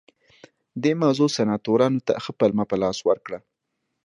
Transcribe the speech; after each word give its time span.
دې 0.83 0.91
موضوع 1.03 1.29
سناتورانو 1.37 1.99
ته 2.07 2.13
ښه 2.23 2.31
پلمه 2.39 2.63
په 2.69 2.75
لاس 2.81 2.97
ورکړه 3.09 3.39